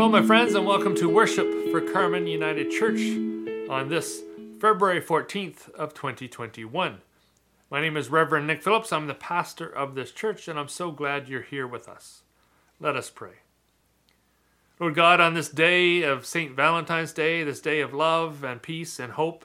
[0.00, 3.02] Hello, my friends, and welcome to worship for Carmen United Church
[3.68, 4.22] on this
[4.58, 7.02] February 14th of 2021.
[7.70, 8.94] My name is Reverend Nick Phillips.
[8.94, 12.22] I'm the pastor of this church, and I'm so glad you're here with us.
[12.80, 13.40] Let us pray.
[14.78, 16.56] Lord God, on this day of St.
[16.56, 19.44] Valentine's Day, this day of love and peace and hope,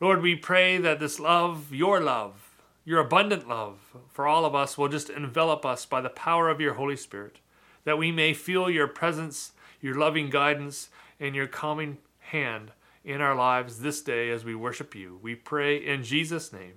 [0.00, 3.78] Lord, we pray that this love, your love, your abundant love
[4.10, 7.38] for all of us, will just envelop us by the power of your Holy Spirit,
[7.84, 9.52] that we may feel your presence,
[9.86, 10.88] your loving guidance,
[11.20, 12.72] and your calming hand
[13.04, 15.18] in our lives this day as we worship you.
[15.22, 16.74] We pray in Jesus' name.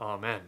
[0.00, 0.40] Amen.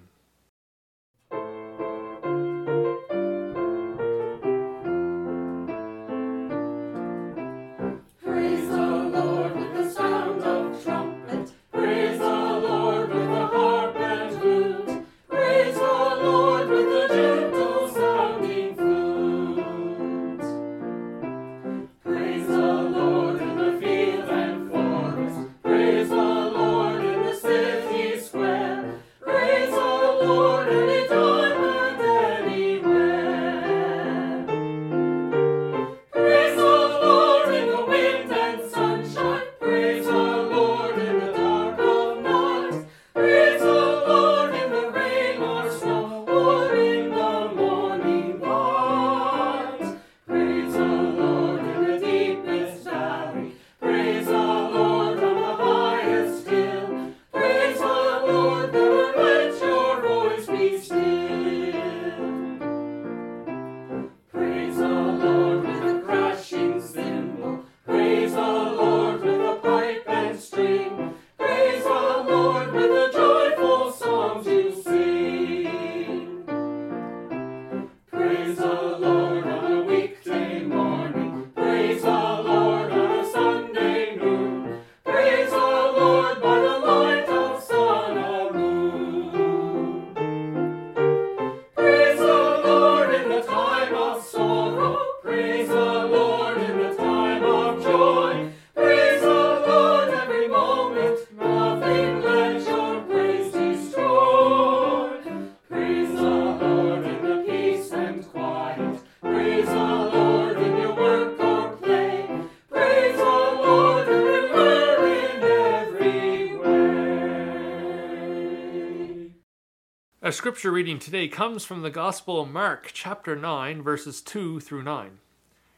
[120.34, 125.19] Scripture reading today comes from the Gospel of Mark, chapter 9, verses 2 through 9.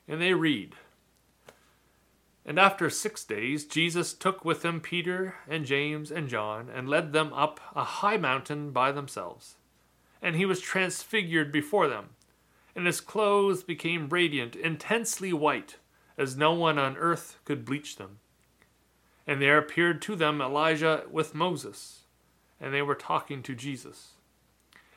[0.09, 0.77] And they read
[2.43, 7.13] And after six days, Jesus took with him Peter and James and John, and led
[7.13, 9.57] them up a high mountain by themselves.
[10.23, 12.11] And he was transfigured before them,
[12.75, 15.77] and his clothes became radiant, intensely white,
[16.17, 18.21] as no one on earth could bleach them.
[19.27, 22.05] And there appeared to them Elijah with Moses,
[22.59, 24.13] and they were talking to Jesus.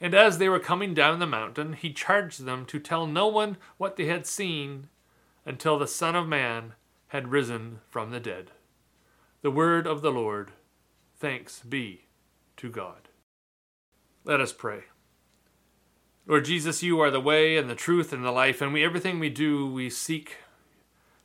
[0.00, 3.56] And as they were coming down the mountain, he charged them to tell no one
[3.76, 4.88] what they had seen
[5.44, 6.74] until the Son of Man
[7.08, 8.52] had risen from the dead.
[9.42, 10.52] The word of the Lord.
[11.16, 12.06] Thanks be
[12.58, 13.08] to God.
[14.24, 14.82] Let us pray.
[16.26, 19.18] Lord Jesus, you are the way and the truth and the life, and we everything
[19.18, 20.36] we do, we seek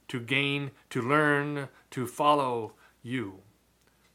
[0.08, 3.40] to gain, to learn, to follow you.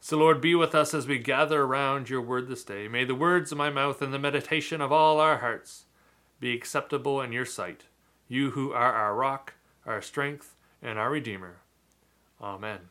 [0.08, 2.88] So, Lord, be with us as we gather around your word this day.
[2.88, 5.84] May the words of my mouth and the meditation of all our hearts
[6.41, 7.84] be acceptable in your sight,
[8.27, 9.53] you who are our rock,
[9.84, 11.59] our strength, and our Redeemer.
[12.41, 12.88] Amen.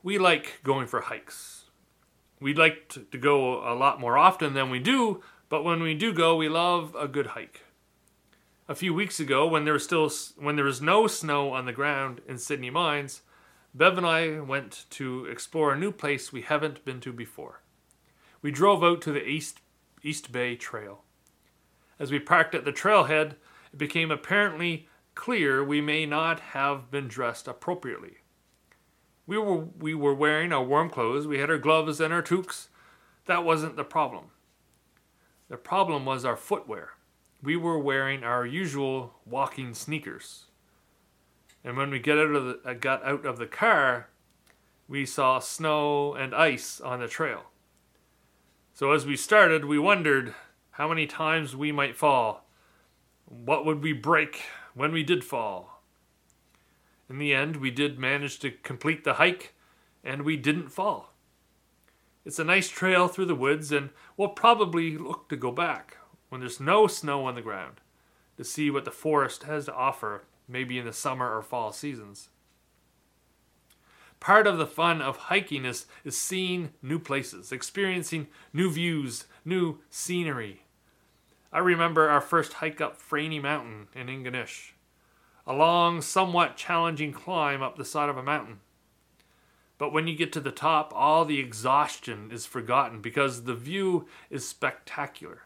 [0.00, 1.64] We like going for hikes.
[2.38, 6.12] We'd like to go a lot more often than we do, but when we do
[6.12, 7.62] go, we love a good hike.
[8.68, 10.08] A few weeks ago, when there was still
[10.38, 13.22] when there was no snow on the ground in Sydney Mines,
[13.76, 17.60] Bev and I went to explore a new place we haven't been to before.
[18.40, 19.60] We drove out to the East
[20.02, 21.02] East Bay Trail.
[21.98, 23.32] As we parked at the trailhead,
[23.72, 28.18] it became apparently clear we may not have been dressed appropriately.
[29.26, 32.68] We were we were wearing our warm clothes, we had our gloves and our toques.
[33.26, 34.30] That wasn't the problem.
[35.50, 36.92] The problem was our footwear.
[37.42, 40.45] we were wearing our usual walking sneakers.
[41.66, 44.08] And when we get out of the, uh, got out of the car,
[44.86, 47.46] we saw snow and ice on the trail.
[48.72, 50.32] So as we started, we wondered
[50.70, 52.46] how many times we might fall.
[53.24, 54.42] What would we break
[54.74, 55.82] when we did fall?
[57.10, 59.52] In the end, we did manage to complete the hike
[60.04, 61.14] and we didn't fall.
[62.24, 65.96] It's a nice trail through the woods, and we'll probably look to go back
[66.28, 67.80] when there's no snow on the ground
[68.36, 72.28] to see what the forest has to offer, maybe in the summer or fall seasons.
[74.20, 79.78] Part of the fun of hiking is, is seeing new places, experiencing new views, new
[79.90, 80.62] scenery.
[81.52, 84.72] I remember our first hike up Franey Mountain in Ingonish,
[85.46, 88.60] a long, somewhat challenging climb up the side of a mountain.
[89.78, 94.06] But when you get to the top, all the exhaustion is forgotten because the view
[94.30, 95.42] is spectacular.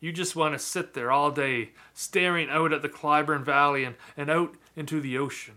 [0.00, 3.96] You just want to sit there all day, staring out at the Clyburn Valley and,
[4.16, 5.54] and out into the ocean.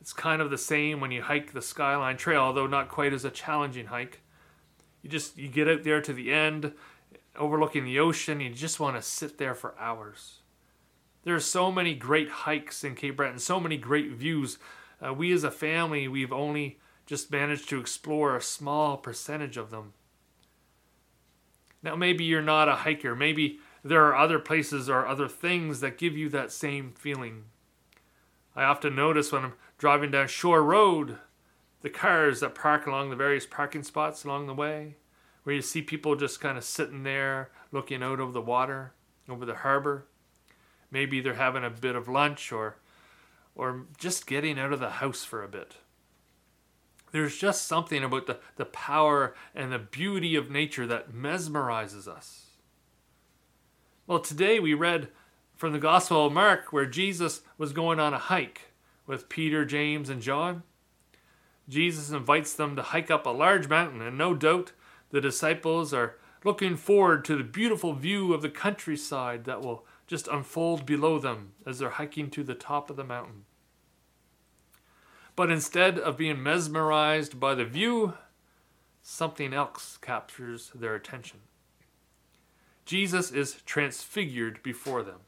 [0.00, 3.24] It's kind of the same when you hike the Skyline Trail, although not quite as
[3.24, 4.22] a challenging hike.
[5.02, 6.72] You just you get out there to the end,
[7.36, 10.40] overlooking the ocean, you just want to sit there for hours.
[11.22, 14.58] There are so many great hikes in Cape Breton, so many great views.
[15.04, 19.70] Uh, we as a family, we've only just managed to explore a small percentage of
[19.70, 19.92] them.
[21.86, 23.14] Now, maybe you're not a hiker.
[23.14, 27.44] Maybe there are other places or other things that give you that same feeling.
[28.56, 31.18] I often notice when I'm driving down Shore Road
[31.82, 34.96] the cars that park along the various parking spots along the way,
[35.44, 38.92] where you see people just kind of sitting there looking out over the water,
[39.28, 40.06] over the harbor.
[40.90, 42.78] Maybe they're having a bit of lunch or
[43.54, 45.76] or just getting out of the house for a bit.
[47.12, 52.46] There's just something about the, the power and the beauty of nature that mesmerizes us.
[54.06, 55.08] Well, today we read
[55.54, 58.72] from the Gospel of Mark where Jesus was going on a hike
[59.06, 60.62] with Peter, James, and John.
[61.68, 64.72] Jesus invites them to hike up a large mountain, and no doubt
[65.10, 70.28] the disciples are looking forward to the beautiful view of the countryside that will just
[70.28, 73.45] unfold below them as they're hiking to the top of the mountain.
[75.36, 78.14] But instead of being mesmerized by the view,
[79.02, 81.40] something else captures their attention.
[82.86, 85.20] Jesus is transfigured before them.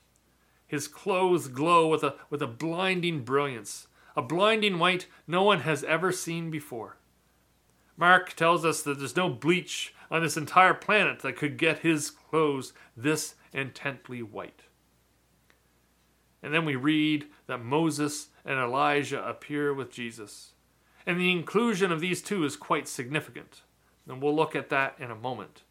[0.67, 5.85] His clothes glow with a, with a blinding brilliance, a blinding white no one has
[5.85, 6.97] ever seen before.
[7.97, 12.11] Mark tells us that there's no bleach on this entire planet that could get his
[12.11, 14.63] clothes this intently white.
[16.43, 20.53] And then we read that Moses and Elijah appear with Jesus.
[21.07, 23.63] And the inclusion of these two is quite significant.
[24.09, 25.63] And we'll look at that in a moment.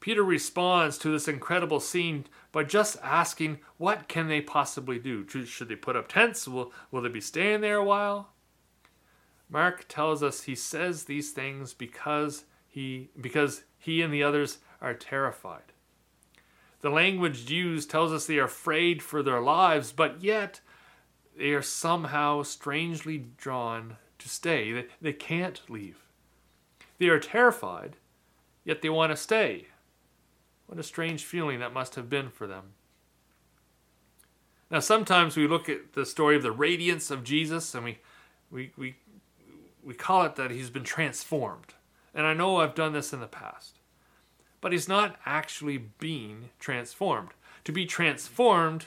[0.00, 5.26] Peter responds to this incredible scene by just asking, what can they possibly do?
[5.28, 6.48] Should they put up tents?
[6.48, 8.30] Will, will they be staying there a while?
[9.50, 14.94] Mark tells us he says these things because he, because he and the others are
[14.94, 15.72] terrified.
[16.80, 20.60] The language used tells us they are afraid for their lives, but yet
[21.36, 24.72] they are somehow strangely drawn to stay.
[24.72, 25.98] They, they can't leave.
[26.98, 27.96] They are terrified,
[28.64, 29.66] yet they want to stay.
[30.66, 32.74] What a strange feeling that must have been for them.
[34.70, 37.98] Now, sometimes we look at the story of the radiance of Jesus and we,
[38.50, 38.94] we, we,
[39.82, 41.74] we call it that he's been transformed.
[42.14, 43.79] And I know I've done this in the past.
[44.60, 47.30] But he's not actually being transformed.
[47.64, 48.86] To be transformed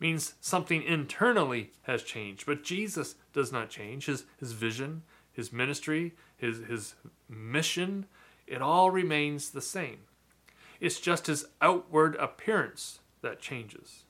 [0.00, 2.46] means something internally has changed.
[2.46, 4.06] But Jesus does not change.
[4.06, 6.94] His, his vision, his ministry, his, his
[7.28, 8.06] mission,
[8.46, 9.98] it all remains the same.
[10.80, 14.04] It's just his outward appearance that changes.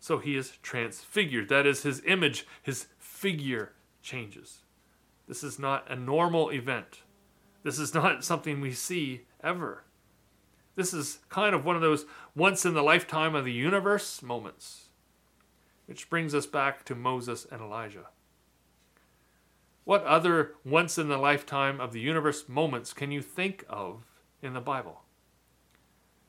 [0.00, 1.48] So he is transfigured.
[1.48, 4.62] That is, his image, his figure changes.
[5.26, 7.02] This is not a normal event.
[7.62, 9.84] This is not something we see ever.
[10.78, 12.06] This is kind of one of those
[12.36, 14.90] once in the lifetime of the universe moments.
[15.86, 18.06] Which brings us back to Moses and Elijah.
[19.82, 24.04] What other once in the lifetime of the universe moments can you think of
[24.40, 25.00] in the Bible?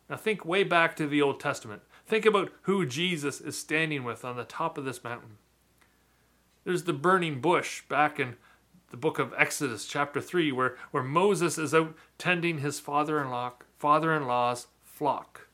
[0.09, 1.83] Now think way back to the Old Testament.
[2.07, 5.37] Think about who Jesus is standing with on the top of this mountain.
[6.63, 8.37] There's the burning bush back in
[8.91, 13.29] the book of Exodus, chapter 3, where, where Moses is out tending his father in
[13.29, 15.47] law father-in-law's flock.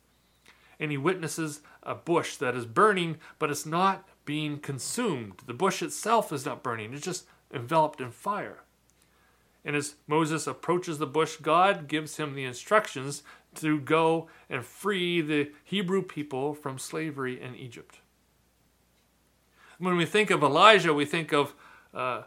[0.79, 5.43] And he witnesses a bush that is burning, but it's not being consumed.
[5.45, 8.63] The bush itself is not burning, it's just enveloped in fire.
[9.63, 13.23] And as Moses approaches the bush, God gives him the instructions
[13.55, 17.99] to go and free the Hebrew people from slavery in Egypt.
[19.77, 21.53] When we think of Elijah, we think of
[21.93, 22.23] uh,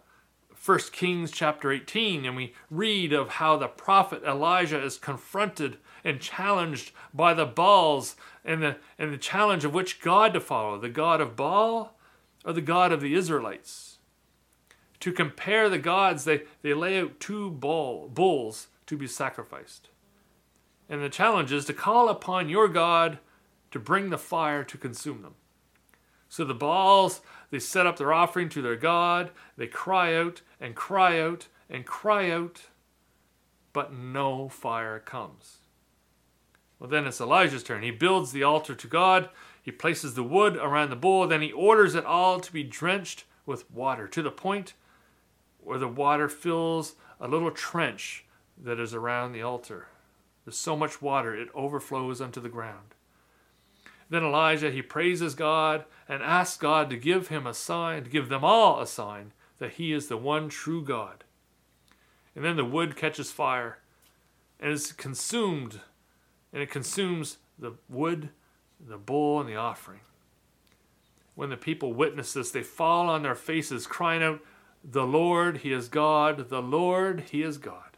[0.68, 6.20] 1 Kings chapter 18, and we read of how the prophet Elijah is confronted and
[6.20, 10.90] challenged by the Baals and the, and the challenge of which God to follow, the
[10.90, 11.96] God of Baal
[12.44, 13.98] or the God of the Israelites
[15.00, 19.88] to compare the gods, they, they lay out two bull, bulls to be sacrificed.
[20.88, 23.18] And the challenge is to call upon your God
[23.70, 25.34] to bring the fire to consume them.
[26.28, 27.20] So the Baals,
[27.50, 31.86] they set up their offering to their God, they cry out and cry out and
[31.86, 32.62] cry out,
[33.72, 35.58] but no fire comes.
[36.78, 37.82] Well, then it's Elijah's turn.
[37.82, 39.30] He builds the altar to God,
[39.62, 43.24] he places the wood around the bowl, then he orders it all to be drenched
[43.46, 44.74] with water to the point
[45.58, 48.24] where the water fills a little trench
[48.56, 49.88] that is around the altar.
[50.44, 52.94] There's so much water, it overflows onto the ground.
[54.10, 58.28] Then Elijah, he praises God and asks God to give him a sign, to give
[58.28, 61.24] them all a sign that he is the one true God.
[62.34, 63.78] And then the wood catches fire
[64.60, 65.80] and is consumed,
[66.52, 68.30] and it consumes the wood,
[68.80, 70.00] the bull, and the offering.
[71.34, 74.40] When the people witness this, they fall on their faces, crying out,
[74.84, 76.48] the Lord, He is God.
[76.48, 77.96] The Lord, He is God.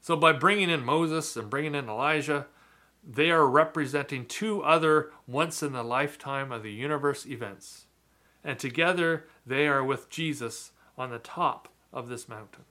[0.00, 2.46] So, by bringing in Moses and bringing in Elijah,
[3.06, 7.86] they are representing two other once in the lifetime of the universe events.
[8.42, 12.64] And together they are with Jesus on the top of this mountain.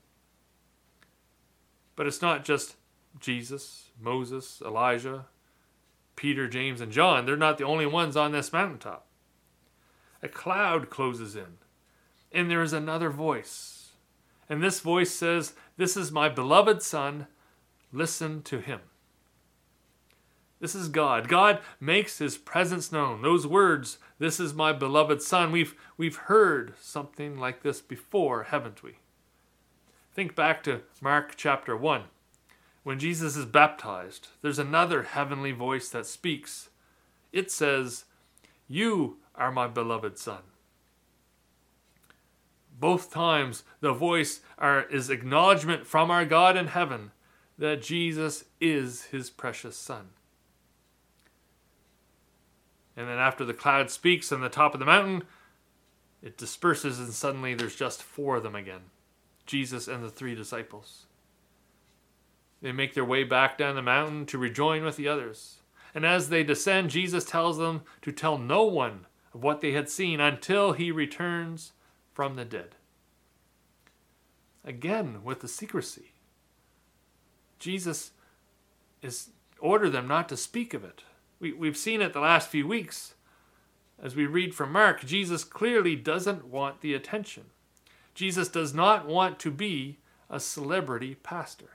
[1.96, 2.76] But it's not just
[3.20, 5.26] Jesus, Moses, Elijah,
[6.16, 7.26] Peter, James, and John.
[7.26, 9.06] They're not the only ones on this mountaintop.
[10.22, 11.58] A cloud closes in
[12.36, 13.94] and there is another voice.
[14.50, 17.28] And this voice says, This is my beloved Son,
[17.92, 18.82] listen to him.
[20.66, 21.28] This is God.
[21.28, 23.22] God makes his presence known.
[23.22, 28.82] Those words, this is my beloved Son, we've, we've heard something like this before, haven't
[28.82, 28.94] we?
[30.16, 32.06] Think back to Mark chapter 1.
[32.82, 36.70] When Jesus is baptized, there's another heavenly voice that speaks.
[37.32, 38.06] It says,
[38.68, 40.42] You are my beloved Son
[42.80, 47.12] both times the voice are, is acknowledgement from our God in heaven
[47.56, 50.08] that Jesus is his precious Son.
[52.98, 55.24] And then after the cloud speaks on the top of the mountain,
[56.22, 58.82] it disperses, and suddenly there's just four of them again
[59.46, 61.06] Jesus and the three disciples.
[62.62, 65.58] They make their way back down the mountain to rejoin with the others.
[65.94, 69.88] And as they descend, Jesus tells them to tell no one of what they had
[69.88, 71.74] seen until he returns
[72.12, 72.76] from the dead.
[74.64, 76.14] Again, with the secrecy.
[77.60, 78.12] Jesus
[79.02, 81.04] is order them not to speak of it.
[81.46, 83.14] We, we've seen it the last few weeks.
[84.02, 87.44] As we read from Mark, Jesus clearly doesn't want the attention.
[88.16, 91.74] Jesus does not want to be a celebrity pastor.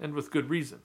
[0.00, 0.80] And with good reason.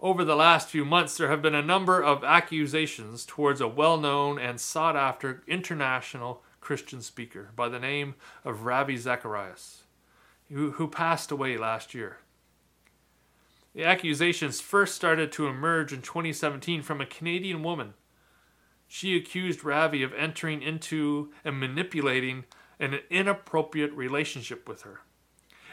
[0.00, 3.98] Over the last few months, there have been a number of accusations towards a well
[3.98, 9.82] known and sought after international Christian speaker by the name of Ravi Zacharias,
[10.48, 12.18] who, who passed away last year.
[13.74, 17.94] The accusations first started to emerge in 2017 from a Canadian woman.
[18.86, 22.44] She accused Ravi of entering into and manipulating
[22.78, 25.00] an inappropriate relationship with her,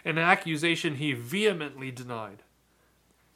[0.06, 2.44] an accusation he vehemently denied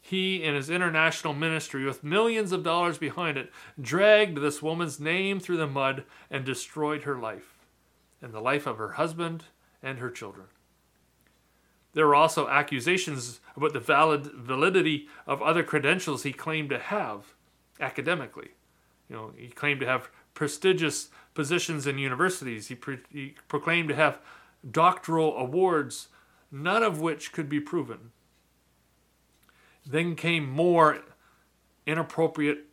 [0.05, 5.39] he and his international ministry, with millions of dollars behind it, dragged this woman's name
[5.39, 7.65] through the mud and destroyed her life,
[8.21, 9.45] and the life of her husband
[9.81, 10.47] and her children.
[11.93, 17.33] There were also accusations about the valid validity of other credentials he claimed to have
[17.79, 18.49] academically.
[19.09, 22.67] You know, he claimed to have prestigious positions in universities.
[22.67, 24.19] He, pre- he proclaimed to have
[24.69, 26.07] doctoral awards,
[26.51, 28.11] none of which could be proven.
[29.85, 30.99] Then came more
[31.85, 32.65] inappropriate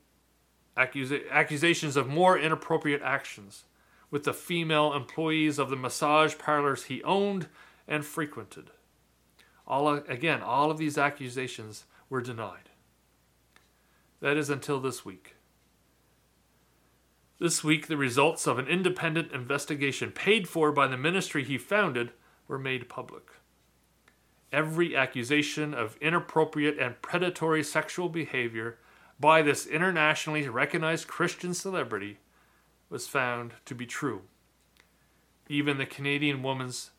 [0.76, 3.64] accusa- accusations of more inappropriate actions
[4.10, 7.48] with the female employees of the massage parlors he owned
[7.86, 8.70] and frequented.
[9.70, 12.68] All again, all of these accusations were denied.
[14.20, 15.36] That is until this week.
[17.38, 22.10] This week, the results of an independent investigation paid for by the ministry he founded
[22.46, 23.30] were made public
[24.52, 28.78] every accusation of inappropriate and predatory sexual behavior
[29.18, 32.18] by this internationally recognized Christian celebrity
[32.88, 34.22] was found to be true.
[35.48, 36.90] even the Canadian woman's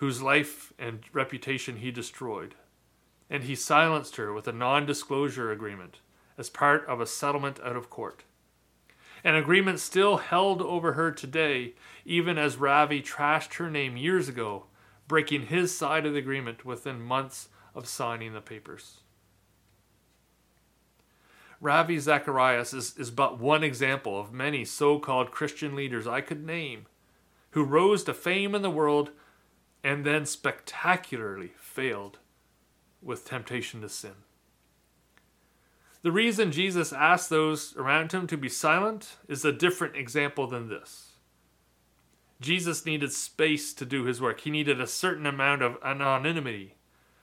[0.00, 2.54] whose life and reputation he destroyed.
[3.28, 5.98] And he silenced her with a non disclosure agreement
[6.38, 8.24] as part of a settlement out of court.
[9.22, 11.74] An agreement still held over her today,
[12.06, 14.64] even as Ravi trashed her name years ago,
[15.06, 19.00] breaking his side of the agreement within months of signing the papers.
[21.60, 26.42] Ravi Zacharias is, is but one example of many so called Christian leaders I could
[26.42, 26.86] name
[27.50, 29.10] who rose to fame in the world
[29.82, 32.18] and then spectacularly failed
[33.02, 34.14] with temptation to sin.
[36.02, 40.68] The reason Jesus asked those around him to be silent is a different example than
[40.68, 41.12] this.
[42.40, 44.40] Jesus needed space to do his work.
[44.40, 46.76] He needed a certain amount of anonymity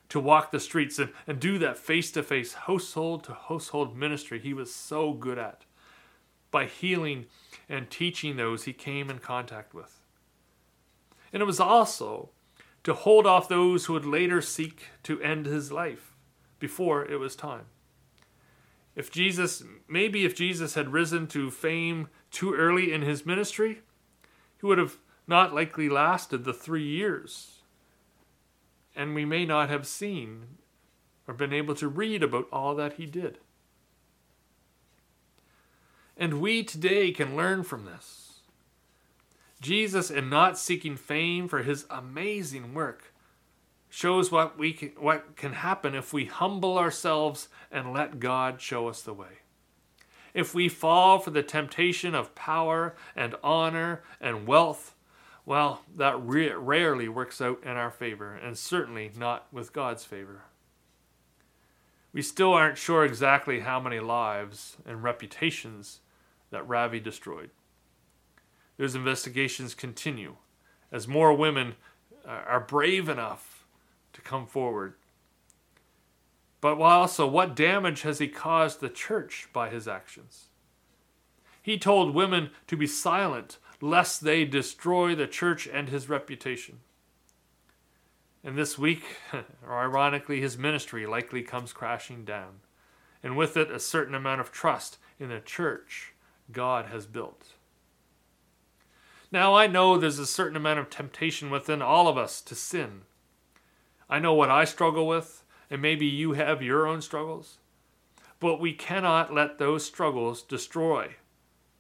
[0.10, 4.40] to walk the streets and, and do that face to face, household to household ministry
[4.40, 5.66] he was so good at
[6.52, 7.26] by healing
[7.68, 10.00] and teaching those he came in contact with.
[11.34, 12.30] And it was also
[12.88, 16.14] to hold off those who would later seek to end his life
[16.58, 17.66] before it was time.
[18.96, 23.82] If Jesus, maybe if Jesus had risen to fame too early in his ministry,
[24.58, 27.60] he would have not likely lasted the three years.
[28.96, 30.46] And we may not have seen
[31.28, 33.40] or been able to read about all that he did.
[36.16, 38.27] And we today can learn from this.
[39.62, 43.14] Jesus, in not seeking fame for his amazing work,
[43.90, 48.88] shows what we can, what can happen if we humble ourselves and let God show
[48.88, 49.40] us the way.
[50.34, 54.94] If we fall for the temptation of power and honor and wealth,
[55.46, 60.44] well, that re- rarely works out in our favor, and certainly not with God's favor.
[62.14, 66.02] We still aren't sure exactly how many lives and reputations
[66.52, 67.50] that Ravi destroyed.
[68.78, 70.36] Those investigations continue
[70.92, 71.76] as more women
[72.26, 73.66] uh, are brave enough
[74.14, 74.94] to come forward.
[76.62, 80.46] But also, what damage has he caused the church by his actions?
[81.62, 86.80] He told women to be silent lest they destroy the church and his reputation.
[88.44, 89.04] And this week,
[89.68, 92.62] or ironically, his ministry likely comes crashing down,
[93.22, 96.14] and with it, a certain amount of trust in the church
[96.52, 97.54] God has built.
[99.32, 103.02] Now, I know there's a certain amount of temptation within all of us to sin.
[104.10, 107.58] I know what I struggle with, and maybe you have your own struggles.
[108.40, 111.16] But we cannot let those struggles destroy,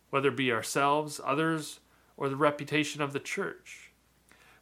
[0.10, 1.79] whether it be ourselves, others,
[2.17, 3.91] or the reputation of the church.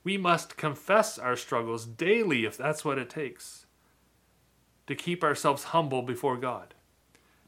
[0.04, 3.66] We must confess our struggles daily if that's what it takes
[4.88, 6.76] to keep ourselves humble before God,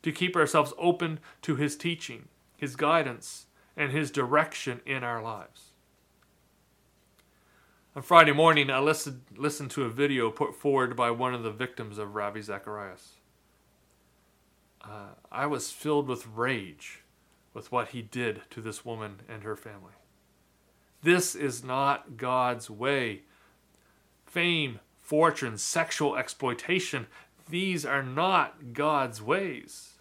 [0.01, 3.46] to keep ourselves open to His teaching, His guidance,
[3.77, 5.71] and His direction in our lives.
[7.95, 11.51] On Friday morning, I listened, listened to a video put forward by one of the
[11.51, 13.13] victims of Ravi Zacharias.
[14.83, 17.03] Uh, I was filled with rage
[17.53, 19.93] with what he did to this woman and her family.
[21.01, 23.21] This is not God's way.
[24.25, 27.07] Fame, fortune, sexual exploitation,
[27.49, 29.93] these are not God's ways.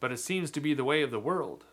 [0.00, 1.66] But it seems to be the way of the world.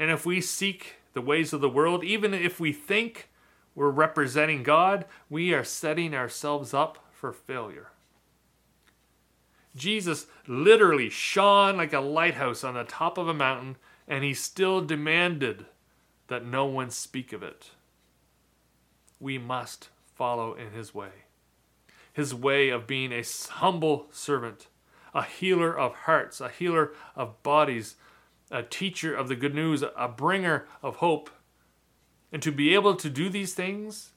[0.00, 3.28] And if we seek the ways of the world, even if we think
[3.74, 7.88] we're representing God, we are setting ourselves up for failure.
[9.76, 13.76] Jesus literally shone like a lighthouse on the top of a mountain,
[14.08, 15.66] and he still demanded
[16.28, 17.72] that no one speak of it.
[19.20, 21.10] We must follow in his way.
[22.10, 24.66] His way of being a humble servant,
[25.12, 27.96] a healer of hearts, a healer of bodies,
[28.50, 31.30] a teacher of the good news, a bringer of hope.
[32.32, 34.10] And to be able to do these things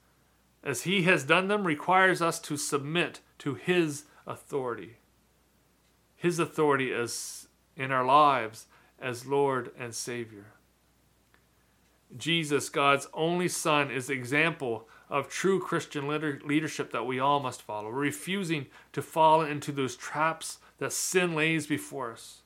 [0.63, 4.97] as he has done them requires us to submit to his authority.
[6.15, 8.67] His authority as in our lives
[8.99, 10.45] as Lord and Savior.
[12.15, 17.63] Jesus, God's only Son, is the example of true Christian leadership that we all must
[17.63, 22.42] follow, refusing to fall into those traps that sin lays before us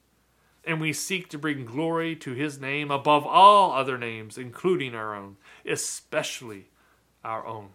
[0.68, 5.16] and we seek to bring glory to his name above all other names, including our
[5.16, 6.66] own, especially
[7.24, 7.70] our own.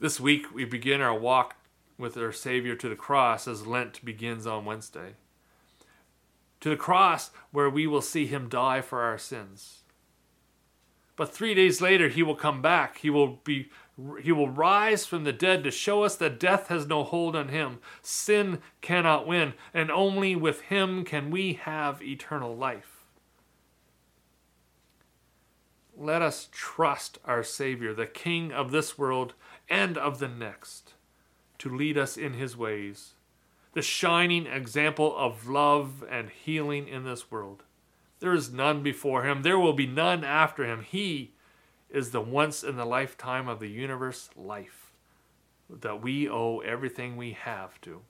[0.00, 1.54] This week, we begin our walk
[1.96, 5.14] with our Savior to the cross as Lent begins on Wednesday.
[6.60, 9.79] To the cross, where we will see him die for our sins.
[11.20, 12.96] But three days later, he will come back.
[12.96, 13.68] He will be
[14.22, 17.48] he will rise from the dead to show us that death has no hold on
[17.48, 17.80] him.
[18.00, 23.04] Sin cannot win, and only with him can we have eternal life.
[25.94, 29.34] let us trust our Savior, the King of this world
[29.68, 30.94] and of the next,
[31.58, 33.12] to lead us in his ways,
[33.74, 37.64] the shining example of love and healing in this world.
[38.20, 40.82] There is none before him, there will be none after him.
[40.82, 41.32] He
[41.88, 44.92] is the once in the lifetime of the universe life
[45.68, 48.02] that we owe everything we have to.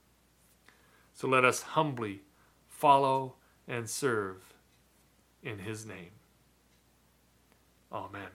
[1.14, 2.22] So let us humbly
[2.68, 3.34] follow
[3.68, 4.54] and serve
[5.42, 6.10] in his name.
[7.92, 8.28] Amen.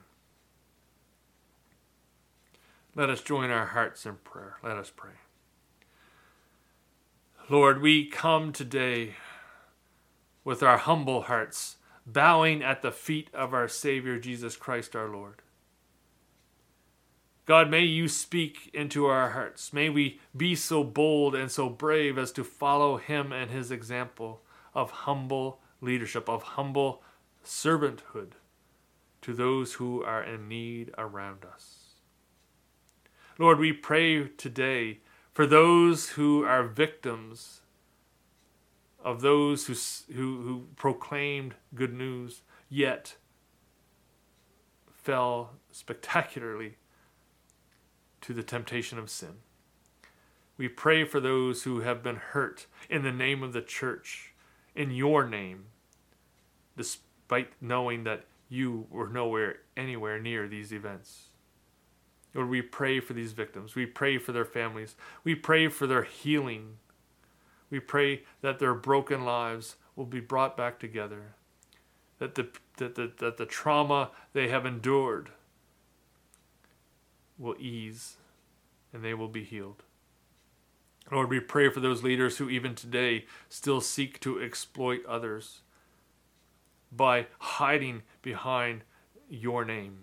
[2.94, 4.56] Let us join our hearts in prayer.
[4.62, 5.12] Let us pray.
[7.48, 9.14] Lord, we come today
[10.46, 15.42] with our humble hearts, bowing at the feet of our Savior Jesus Christ our Lord.
[17.46, 19.72] God, may you speak into our hearts.
[19.72, 24.40] May we be so bold and so brave as to follow him and his example
[24.72, 27.02] of humble leadership, of humble
[27.44, 28.34] servanthood
[29.22, 31.96] to those who are in need around us.
[33.36, 35.00] Lord, we pray today
[35.34, 37.62] for those who are victims
[39.06, 39.74] of those who,
[40.14, 43.14] who, who proclaimed good news, yet
[44.92, 46.74] fell spectacularly
[48.20, 49.36] to the temptation of sin.
[50.58, 54.34] We pray for those who have been hurt in the name of the church,
[54.74, 55.66] in your name,
[56.76, 61.28] despite knowing that you were nowhere, anywhere near these events.
[62.34, 63.76] Lord, we pray for these victims.
[63.76, 64.96] We pray for their families.
[65.22, 66.78] We pray for their healing.
[67.70, 71.34] We pray that their broken lives will be brought back together,
[72.18, 75.30] that the, that the, that the trauma they have endured
[77.38, 78.16] will ease
[78.92, 79.82] and they will be healed.
[81.10, 85.60] Lord, we pray for those leaders who even today still seek to exploit others
[86.90, 88.82] by hiding behind
[89.28, 89.98] your name.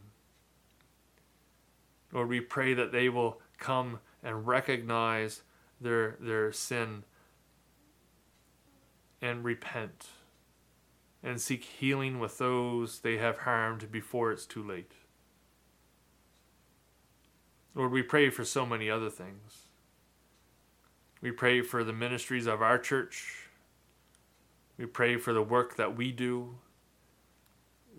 [2.12, 5.42] Lord, we pray that they will come and recognize
[5.82, 7.04] their, their sin
[9.24, 10.08] and repent
[11.24, 14.92] and seek healing with those they have harmed before it's too late.
[17.74, 19.68] Lord, we pray for so many other things.
[21.22, 23.48] We pray for the ministries of our church.
[24.78, 26.56] We pray for the work that we do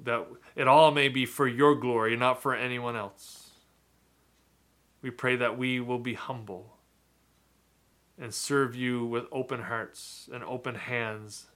[0.03, 3.51] that it all may be for your glory, not for anyone else.
[5.01, 6.74] We pray that we will be humble
[8.21, 11.47] and serve you with open hearts and open hands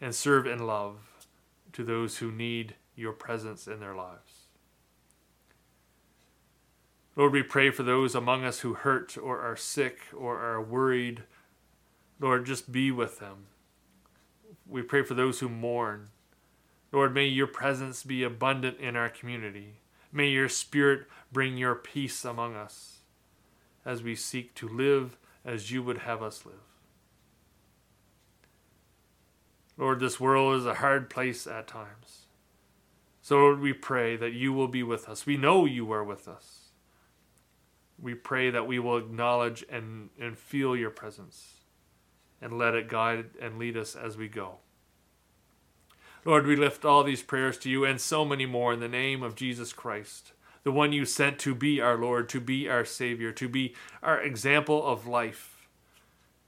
[0.00, 1.26] and serve in love
[1.72, 4.46] to those who need your presence in their lives.
[7.16, 11.24] Lord, we pray for those among us who hurt or are sick or are worried.
[12.20, 13.46] Lord, just be with them.
[14.68, 16.10] We pray for those who mourn.
[16.92, 19.80] Lord, may your presence be abundant in our community.
[20.12, 22.98] May your spirit bring your peace among us
[23.84, 25.16] as we seek to live
[25.48, 26.54] as you would have us live.
[29.78, 32.26] Lord, this world is a hard place at times.
[33.22, 35.24] So, Lord, we pray that you will be with us.
[35.24, 36.72] We know you are with us.
[37.98, 41.54] We pray that we will acknowledge and, and feel your presence
[42.42, 44.56] and let it guide and lead us as we go.
[46.24, 49.22] Lord, we lift all these prayers to you and so many more in the name
[49.22, 50.32] of Jesus Christ,
[50.68, 54.20] the one you sent to be our Lord, to be our Savior, to be our
[54.20, 55.66] example of life,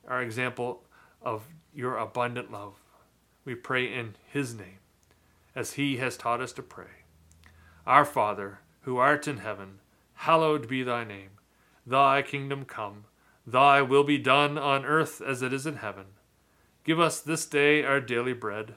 [0.06, 0.82] our example
[1.22, 2.74] of your abundant love.
[3.46, 4.80] We pray in his name,
[5.54, 7.06] as he has taught us to pray.
[7.86, 9.78] Our Father, who art in heaven,
[10.12, 11.30] hallowed be thy name.
[11.86, 13.04] Thy kingdom come,
[13.46, 16.08] thy will be done on earth as it is in heaven.
[16.84, 18.74] Give us this day our daily bread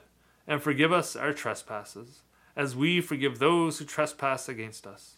[0.48, 2.22] and forgive us our trespasses,
[2.56, 5.18] as we forgive those who trespass against us.